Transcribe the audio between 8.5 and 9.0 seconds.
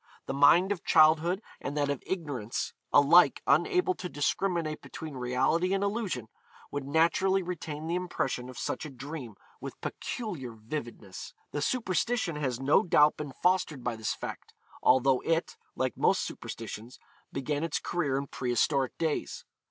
such a